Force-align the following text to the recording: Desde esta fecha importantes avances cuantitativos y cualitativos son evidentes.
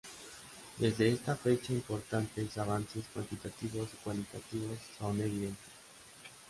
Desde 0.79 1.11
esta 1.11 1.35
fecha 1.35 1.73
importantes 1.73 2.57
avances 2.57 3.05
cuantitativos 3.13 3.87
y 3.93 3.97
cualitativos 3.97 4.79
son 4.97 5.21
evidentes. 5.21 5.67